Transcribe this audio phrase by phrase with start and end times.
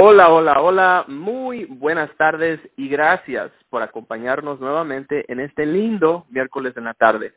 [0.00, 6.76] Hola, hola, hola, muy buenas tardes y gracias por acompañarnos nuevamente en este lindo miércoles
[6.76, 7.32] en la tarde.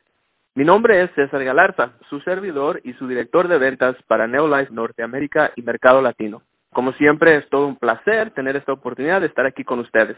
[0.54, 5.50] Mi nombre es César Galarza, su servidor y su director de ventas para Neolife Norteamérica
[5.56, 6.42] y Mercado Latino.
[6.72, 10.16] Como siempre, es todo un placer tener esta oportunidad de estar aquí con ustedes.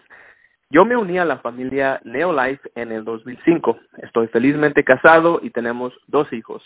[0.69, 3.79] Yo me uní a la familia Neolife en el 2005.
[4.03, 6.63] Estoy felizmente casado y tenemos dos hijos.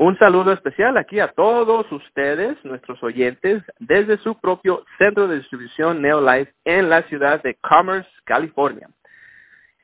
[0.00, 6.00] Un saludo especial aquí a todos ustedes, nuestros oyentes, desde su propio centro de distribución
[6.00, 8.88] Neolife en la ciudad de Commerce, California.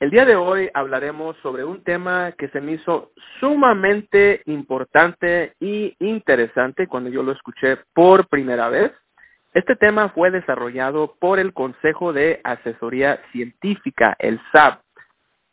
[0.01, 5.95] El día de hoy hablaremos sobre un tema que se me hizo sumamente importante y
[5.99, 8.93] interesante cuando yo lo escuché por primera vez.
[9.53, 14.79] Este tema fue desarrollado por el Consejo de Asesoría Científica, el SAB.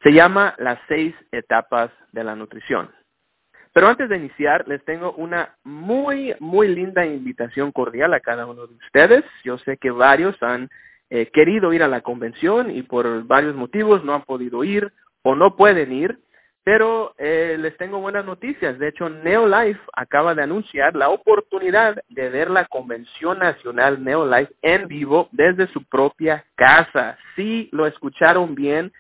[0.04, 3.03] Se llama las seis etapas de la nutrición.
[3.74, 8.68] Pero antes de iniciar, les tengo una muy, muy linda invitación cordial a cada uno
[8.68, 9.24] de ustedes.
[9.44, 10.70] Yo sé que varios han
[11.10, 15.36] eh, querido ir a la convención y por varios motivos no han podido ir o
[15.36, 16.20] no pueden ir,
[16.64, 18.78] pero eh, les tengo buenas noticias.
[18.78, 24.88] De hecho, Neolife acaba de anunciar la oportunidad de ver la Convención Nacional Neolife en
[24.88, 27.18] vivo desde su propia casa.
[27.36, 28.94] Si lo escucharon bien,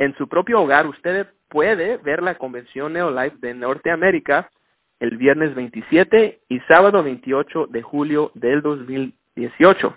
[0.00, 4.50] en su propio hogar, ustedes puede ver la convención Neolife de Norteamérica
[4.98, 9.94] el viernes 27 y sábado 28 de julio del 2018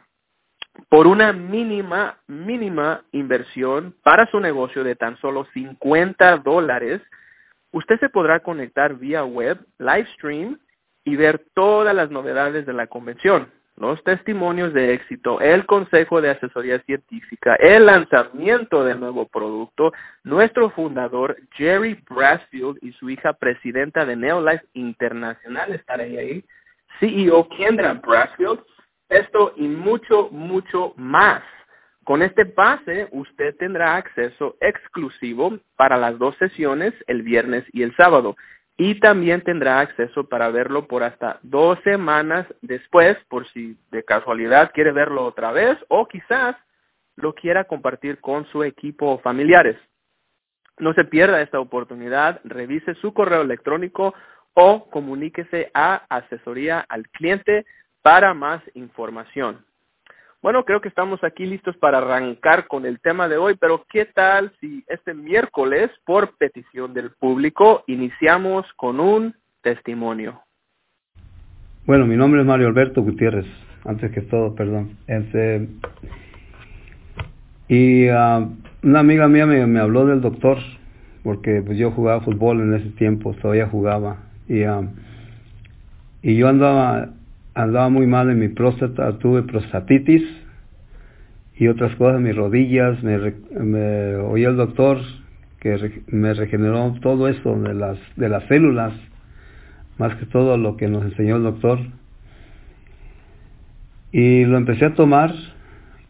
[0.90, 7.02] por una mínima, mínima inversión para su negocio de tan solo 50 dólares,
[7.72, 10.60] usted se podrá conectar vía web, live stream
[11.06, 16.30] y ver todas las novedades de la convención los testimonios de éxito, el consejo de
[16.30, 19.92] asesoría científica, el lanzamiento del nuevo producto,
[20.24, 26.44] nuestro fundador Jerry Brasfield y su hija presidenta de Neolife Internacional estarán ahí,
[27.00, 28.60] CEO Kendra Brasfield,
[29.10, 31.44] esto y mucho, mucho más.
[32.04, 37.96] Con este pase, usted tendrá acceso exclusivo para las dos sesiones, el viernes y el
[37.96, 38.36] sábado
[38.78, 44.72] y también tendrá acceso para verlo por hasta dos semanas después, por si de casualidad
[44.73, 46.56] quiere verlo otra vez o quizás
[47.16, 49.78] lo quiera compartir con su equipo o familiares.
[50.80, 54.16] No se pierda esta oportunidad, revise su correo electrónico
[54.56, 57.66] o comuníquese a asesoría al cliente
[58.02, 59.64] para más información.
[60.43, 64.04] Bueno, creo que estamos aquí listos para arrancar con el tema de hoy, pero ¿qué
[64.04, 70.42] tal si este miércoles, por petición del público, iniciamos con un testimonio?
[71.86, 73.45] Bueno, mi nombre es Mario Alberto Gutiérrez,
[73.86, 74.98] antes que todo, perdón.
[75.08, 75.65] Este,
[77.70, 78.53] y uh,
[78.83, 80.58] una amiga mía me, habló del doctor,
[81.23, 84.17] porque pues, yo jugaba fútbol en ese tiempo, todavía jugaba.
[84.49, 84.89] Y, uh,
[86.21, 87.14] y yo andaba
[87.55, 90.23] andaba muy mal en mi próstata, tuve prostatitis
[91.55, 93.17] y otras cosas, mis rodillas, me,
[93.59, 94.99] me oí el doctor
[95.59, 98.93] que me regeneró todo eso de las, de las células,
[99.97, 101.80] más que todo lo que nos enseñó el doctor.
[104.11, 105.33] Y lo empecé a tomar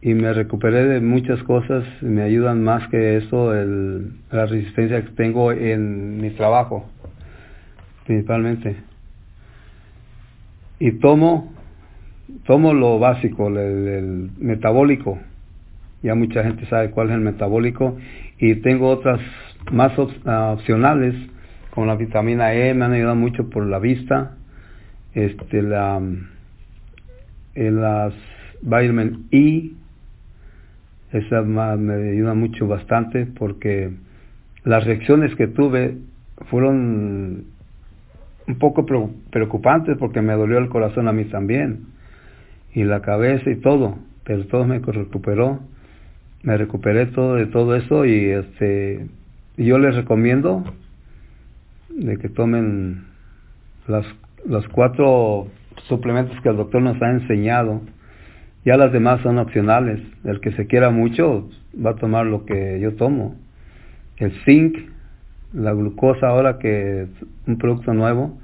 [0.01, 5.11] y me recuperé de muchas cosas, me ayudan más que eso, el, la resistencia que
[5.11, 6.89] tengo en mi trabajo,
[8.05, 8.75] principalmente
[10.83, 11.53] y tomo,
[12.45, 15.17] tomo lo básico, el, metabólico.
[16.01, 17.95] Ya mucha gente sabe cuál es el metabólico.
[18.37, 19.21] Y tengo otras
[19.71, 19.93] más
[20.25, 21.15] ah, opcionales,
[21.69, 24.35] como la vitamina E, me han ayudado mucho por la vista.
[25.13, 26.01] Este, la,
[27.55, 28.13] las
[28.61, 29.71] vitamin E,
[31.13, 33.89] esa me ayuda mucho bastante porque
[34.65, 35.97] las reacciones que tuve
[36.49, 37.52] fueron
[38.47, 41.85] un poco preocupante porque me dolió el corazón a mí también
[42.73, 45.59] y la cabeza y todo, pero todo me recuperó,
[46.41, 49.07] me recuperé todo de todo eso y este
[49.57, 50.63] yo les recomiendo
[51.89, 53.05] de que tomen
[53.87, 54.05] las,
[54.47, 55.47] los cuatro
[55.87, 57.81] suplementos que el doctor nos ha enseñado.
[58.65, 60.01] Ya las demás son opcionales.
[60.23, 63.35] El que se quiera mucho va a tomar lo que yo tomo.
[64.17, 64.77] El zinc,
[65.53, 67.09] la glucosa ahora que es
[67.47, 68.37] un producto nuevo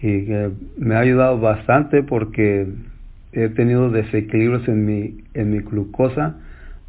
[0.00, 2.68] y que me ha ayudado bastante porque
[3.32, 6.36] he tenido desequilibrios en mi, en mi glucosa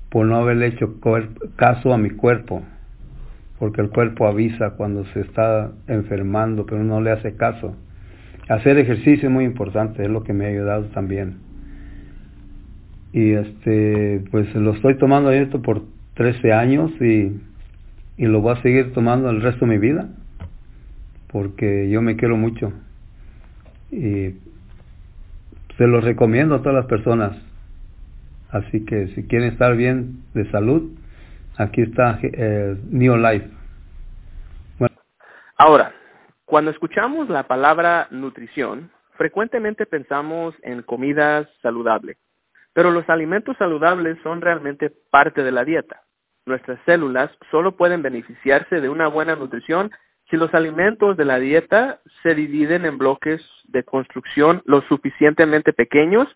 [0.10, 0.96] por no haberle hecho
[1.56, 2.64] caso a mi cuerpo,
[3.60, 7.76] porque el cuerpo avisa cuando se está enfermando, pero no le hace caso.
[8.48, 11.38] Hacer ejercicio es muy importante, es lo que me ha ayudado también.
[13.12, 15.84] Y este, pues lo estoy tomando esto por
[16.14, 17.32] 13 años y
[18.18, 20.10] y lo voy a seguir tomando el resto de mi vida
[21.32, 22.72] porque yo me quiero mucho
[23.92, 24.36] y
[25.78, 27.36] se lo recomiendo a todas las personas
[28.56, 30.98] Así que si quieren estar bien de salud,
[31.58, 33.50] aquí está eh, Neolife.
[34.80, 34.96] Bueno.
[35.58, 35.94] Ahora,
[36.46, 42.16] cuando escuchamos la palabra nutrición, frecuentemente pensamos en comida saludable,
[42.72, 46.04] pero los alimentos saludables son realmente parte de la dieta.
[46.46, 49.92] Nuestras células solo pueden beneficiarse de una buena nutrición
[50.30, 56.28] si los alimentos de la dieta se dividen en bloques de construcción lo suficientemente pequeños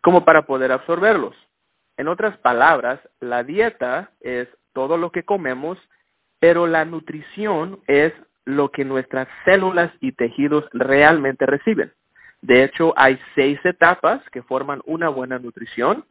[0.00, 1.34] como para poder absorberlos.
[1.96, 5.78] En otras palabras, la dieta es todo lo que comemos,
[6.40, 8.12] pero la nutrición es
[8.44, 11.92] lo que nuestras células y tejidos realmente reciben.
[12.42, 16.04] De hecho, hay seis etapas que forman una buena nutrición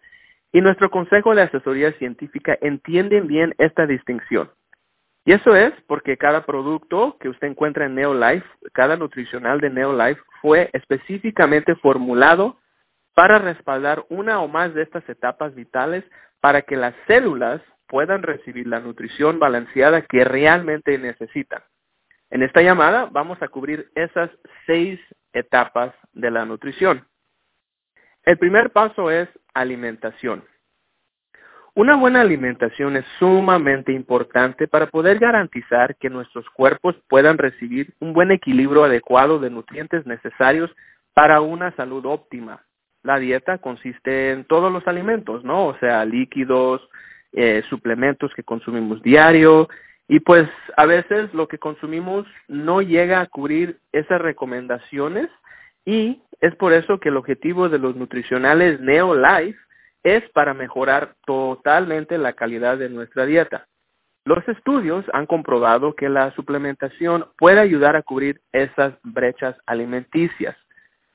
[0.53, 4.51] y nuestro Consejo de Asesoría Científica entiende bien esta distinción.
[5.25, 10.21] Y eso es porque cada producto que usted encuentra en Neolife, cada nutricional de Neolife,
[10.41, 12.59] fue específicamente formulado
[13.15, 16.03] para respaldar una o más de estas etapas vitales
[16.39, 21.63] para que las células puedan recibir la nutrición balanceada que realmente necesitan.
[22.29, 24.29] En esta llamada vamos a cubrir esas
[24.67, 24.99] seis
[25.31, 27.07] etapas de la nutrición.
[28.23, 30.43] El primer paso es alimentación.
[31.75, 38.13] Una buena alimentación es sumamente importante para poder garantizar que nuestros cuerpos puedan recibir un
[38.13, 40.69] buen equilibrio adecuado de nutrientes necesarios
[41.13, 42.63] para una salud óptima
[43.03, 45.67] la dieta consiste en todos los alimentos, ¿no?
[45.67, 46.81] O sea, líquidos,
[47.33, 49.67] eh, suplementos que consumimos diario
[50.07, 55.29] y pues a veces lo que consumimos no llega a cubrir esas recomendaciones
[55.85, 59.59] y es por eso que el objetivo de los nutricionales NeoLife
[60.03, 63.67] es para mejorar totalmente la calidad de nuestra dieta.
[64.25, 70.55] Los estudios han comprobado que la suplementación puede ayudar a cubrir esas brechas alimenticias.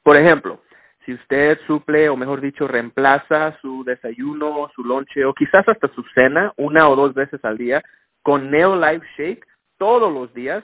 [0.02, 0.62] Por ejemplo,
[1.06, 6.02] si usted suple, o mejor dicho, reemplaza su desayuno, su lonche, o quizás hasta su
[6.14, 7.82] cena, una o dos veces al día,
[8.22, 9.46] con Neolife Shake,
[9.78, 10.62] todos los días,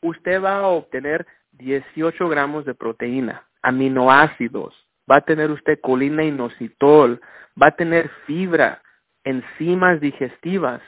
[0.00, 4.74] usted va a obtener 18 gramos de proteína, aminoácidos,
[5.10, 7.20] va a tener usted colina inositol,
[7.60, 8.82] va a tener fibra,
[9.24, 10.80] enzimas digestivas,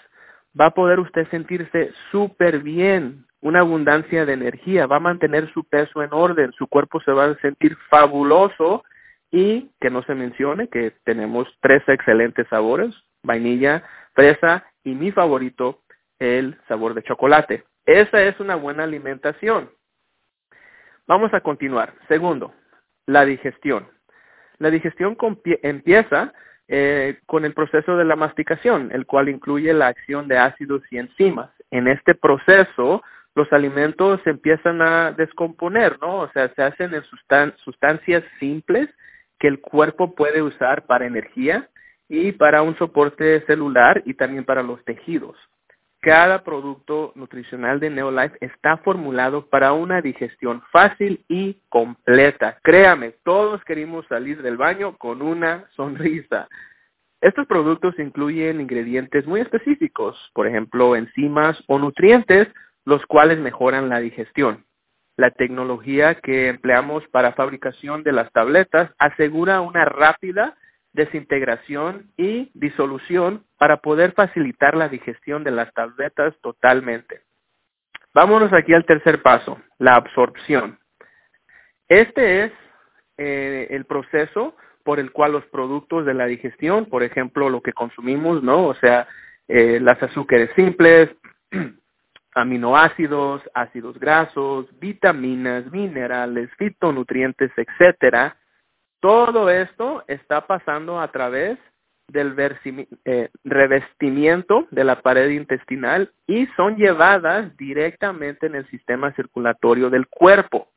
[0.59, 5.65] va a poder usted sentirse súper bien, una abundancia de energía, va a mantener su
[5.65, 8.85] peso en orden, su cuerpo se va a sentir fabuloso
[9.31, 13.83] y que no se mencione que tenemos tres excelentes sabores, vainilla,
[14.15, 15.81] fresa y mi favorito,
[16.19, 17.65] el sabor de chocolate.
[17.85, 19.71] Esa es una buena alimentación.
[21.07, 21.93] Vamos a continuar.
[22.09, 22.55] Segundo,
[23.07, 23.89] la digestión.
[24.59, 25.17] La digestión
[25.63, 26.33] empieza
[26.69, 30.99] eh, con el proceso de la masticación, el cual incluye la acción de ácidos y
[30.99, 31.51] enzimas.
[31.71, 33.03] En este proceso,
[33.35, 36.21] los alimentos empiezan a descomponer, ¿no?
[36.21, 37.03] O sea, se hacen en
[37.65, 38.89] sustancias simples
[39.39, 41.69] que el cuerpo puede usar para energía
[42.09, 45.37] y para un soporte celular y también para los tejidos.
[46.05, 52.59] Cada producto nutricional de Neolife está formulado para una digestión fácil y completa.
[52.63, 56.47] Créame, todos queremos salir del baño con una sonrisa.
[57.23, 62.49] Estos productos incluyen ingredientes muy específicos, por ejemplo, enzimas o nutrientes,
[62.85, 64.67] los cuales mejoran la digestión.
[65.17, 70.55] La tecnología que empleamos para fabricación de las tabletas asegura una rápida
[70.95, 77.21] desintegración y disolución para poder facilitar la digestión de las tabletas totalmente.
[78.15, 80.79] Vámonos aquí al tercer paso, la absorción.
[81.89, 82.53] Este es
[83.19, 87.73] eh, el proceso por el cual los productos de la digestión, por ejemplo, lo que
[87.73, 88.67] consumimos, ¿no?
[88.67, 89.09] O sea,
[89.49, 91.11] eh, las azúcares simples,
[92.35, 98.37] aminoácidos, ácidos grasos, vitaminas, minerales, fitonutrientes, etcétera.
[99.05, 101.59] Todo esto está pasando a través
[102.09, 102.35] del
[103.05, 110.07] eh, revestimiento de la pared intestinal y son llevadas directamente en el sistema circulatorio del
[110.07, 110.69] cuerpo.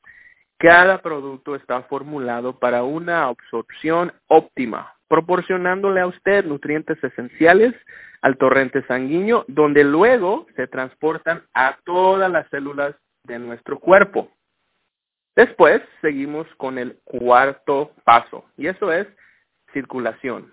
[0.58, 7.76] Cada producto está formulado para una absorción óptima, proporcionándole a usted nutrientes esenciales
[8.22, 12.94] al torrente sanguíneo, donde luego se transportan a todas las células
[13.24, 14.30] de nuestro cuerpo.
[15.38, 19.08] Después seguimos con el cuarto paso, y eso es
[19.72, 20.52] circulación.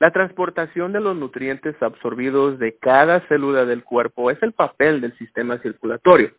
[0.00, 5.16] La transportación de los nutrientes absorbidos de cada célula del cuerpo es el papel del
[5.18, 6.32] sistema circulatorio.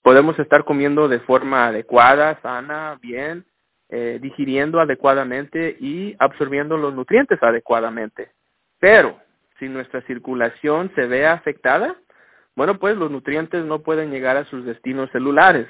[0.00, 3.44] Podemos estar comiendo de forma adecuada, sana, bien,
[3.90, 8.30] eh, digiriendo adecuadamente y absorbiendo los nutrientes adecuadamente.
[8.80, 9.20] Pero
[9.58, 11.96] si nuestra circulación se ve afectada,
[12.56, 15.68] bueno, pues los nutrientes no pueden llegar a sus destinos celulares.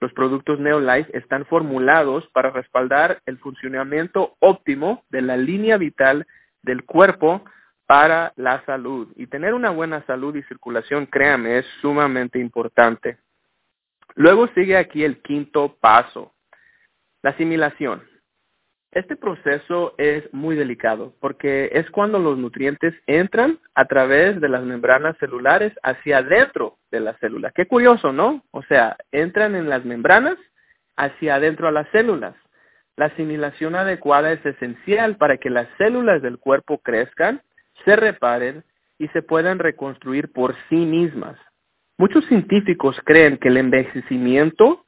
[0.00, 6.26] Los productos Neolife están formulados para respaldar el funcionamiento óptimo de la línea vital
[6.62, 7.44] del cuerpo
[7.86, 9.08] para la salud.
[9.16, 13.18] Y tener una buena salud y circulación, créame, es sumamente importante.
[14.14, 16.32] Luego sigue aquí el quinto paso,
[17.22, 18.02] la asimilación.
[18.94, 24.62] Este proceso es muy delicado porque es cuando los nutrientes entran a través de las
[24.62, 27.50] membranas celulares hacia adentro de la célula.
[27.52, 28.44] Qué curioso, ¿no?
[28.52, 30.36] O sea, entran en las membranas
[30.96, 32.36] hacia adentro a las células.
[32.96, 37.42] La asimilación adecuada es esencial para que las células del cuerpo crezcan,
[37.84, 38.62] se reparen
[38.96, 41.36] y se puedan reconstruir por sí mismas.
[41.98, 44.83] Muchos científicos creen que el envejecimiento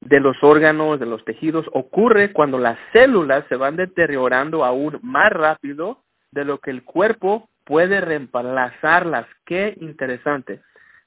[0.00, 5.30] de los órganos, de los tejidos, ocurre cuando las células se van deteriorando aún más
[5.30, 9.26] rápido de lo que el cuerpo puede reemplazarlas.
[9.44, 10.62] Qué interesante.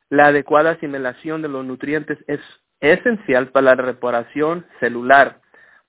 [0.09, 2.39] La adecuada asimilación de los nutrientes es
[2.81, 5.39] esencial para la reparación celular.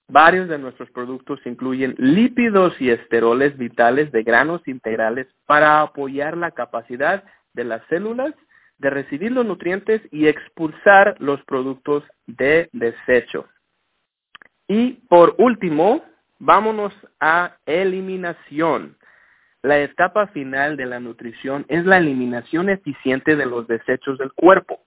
[0.08, 6.50] Varios de nuestros productos incluyen lípidos y esteroles vitales de granos integrales para apoyar la
[6.50, 8.34] capacidad de las células
[8.82, 13.46] de recibir los nutrientes y expulsar los productos de desecho.
[14.66, 16.02] Y por último,
[16.40, 18.96] vámonos a eliminación.
[19.62, 24.80] La etapa final de la nutrición es la eliminación eficiente de los desechos del cuerpo.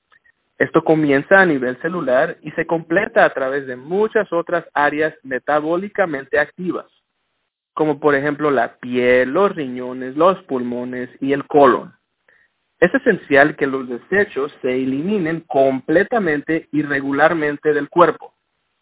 [0.57, 6.37] Esto comienza a nivel celular y se completa a través de muchas otras áreas metabólicamente
[6.37, 6.87] activas,
[7.73, 11.93] como por ejemplo la piel, los riñones, los pulmones y el colon.
[12.79, 18.33] Es esencial que los desechos se eliminen completamente y regularmente del cuerpo.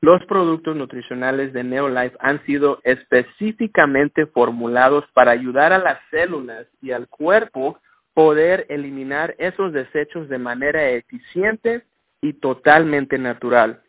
[0.01, 6.91] Los productos nutricionales de Neolife han sido específicamente formulados para ayudar a las células y
[6.91, 7.79] al cuerpo
[8.13, 11.83] poder eliminar esos desechos de manera eficiente
[12.21, 13.81] y totalmente natural.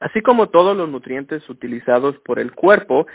[0.00, 3.06] Así como todos los nutrientes utilizados por el cuerpo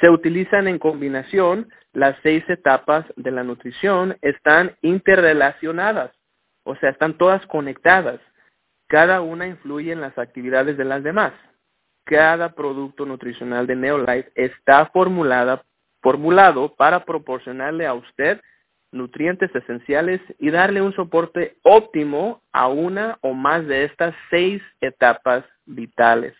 [0.00, 6.12] se utilizan en combinación, las seis etapas de la nutrición están interrelacionadas,
[6.64, 8.20] o sea, están todas conectadas.
[8.88, 11.32] Cada una influye en las actividades de las demás.
[12.04, 15.62] Cada producto nutricional de Neolife está formulada,
[16.00, 18.40] formulado para proporcionarle a usted
[18.90, 25.44] nutrientes esenciales y darle un soporte óptimo a una o más de estas seis etapas
[25.64, 26.34] vitales.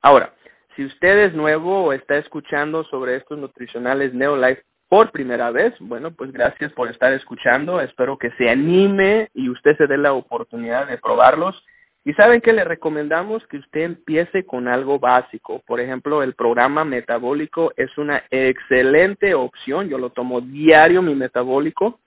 [0.00, 0.32] Ahora,
[0.76, 6.10] si usted es nuevo o está escuchando sobre estos nutricionales Neolife por primera vez, bueno,
[6.10, 7.80] pues gracias por estar escuchando.
[7.80, 11.64] Espero que se anime y usted se dé la oportunidad de probarlos.
[12.04, 15.62] Y saben que le recomendamos que usted empiece con algo básico.
[15.66, 19.88] Por ejemplo, el programa metabólico es una excelente opción.
[19.88, 22.00] Yo lo tomo diario, mi metabólico,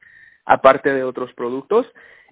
[0.45, 1.85] aparte de otros productos.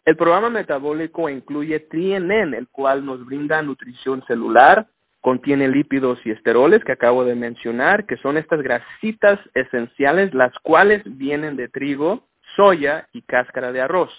[0.06, 4.88] El programa metabólico incluye TriNN, el cual nos brinda nutrición celular,
[5.22, 11.04] contiene lípidos y esteroles que acabo de mencionar, que son estas grasitas esenciales, las cuales
[11.06, 14.12] vienen de trigo, soya y cáscara de arroz.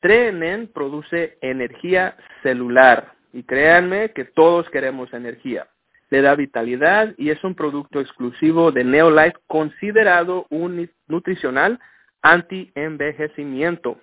[0.00, 5.68] TreNN produce energía celular y créanme que todos queremos energía.
[6.10, 11.80] Le da vitalidad y es un producto exclusivo de Neolife considerado un nutricional
[12.22, 13.98] anti-envejecimiento.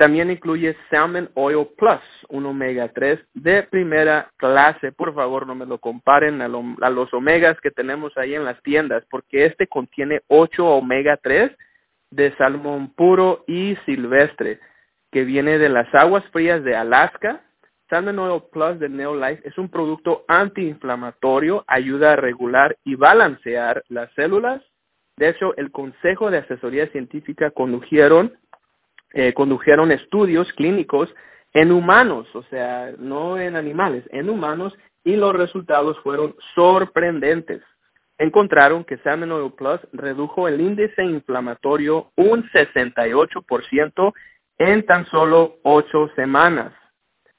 [0.00, 4.92] También incluye Salmon Oil Plus, un omega 3 de primera clase.
[4.92, 9.04] Por favor, no me lo comparen a, los omegas que tenemos ahí en las tiendas,
[9.10, 11.50] porque este contiene 8 omega 3
[12.12, 14.58] de salmón puro y silvestre,
[15.12, 17.42] que viene de las aguas frías de Alaska.
[17.90, 24.10] Salmon Oil Plus de Neolife es un producto antiinflamatorio, ayuda a regular y balancear las
[24.14, 24.62] células.
[25.18, 28.32] De hecho, el Consejo de Asesoría Científica condujeron
[29.12, 31.12] eh, condujeron estudios clínicos
[31.52, 37.62] en humanos, o sea, no en animales, en humanos, y los resultados fueron sorprendentes.
[38.18, 44.12] Encontraron que Salmon Plus redujo el índice inflamatorio un 68%
[44.58, 46.72] en tan solo 8 semanas.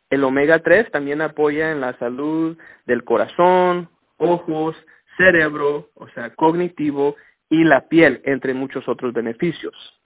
[0.09, 4.75] El omega 3 también apoya en la salud del corazón, ojos,
[5.17, 7.15] cerebro, o sea, cognitivo
[7.47, 10.00] y la piel, entre muchos otros beneficios.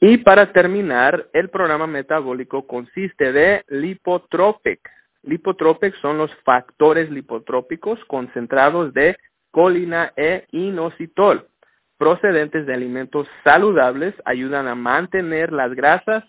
[0.00, 4.80] Y para terminar, el programa metabólico consiste de lipotropic.
[5.22, 9.16] Lipotropic son los factores lipotrópicos concentrados de
[9.50, 11.48] colina e inositol,
[11.96, 16.22] procedentes de alimentos saludables, ayudan a mantener las grasas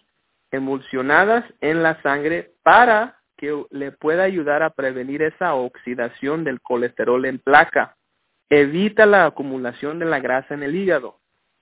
[0.49, 7.23] emulsionadas en la sangre para que le pueda ayudar a prevenir esa oxidación del colesterol
[7.25, 7.95] en placa.
[8.49, 11.18] Evita la acumulación de la grasa en el hígado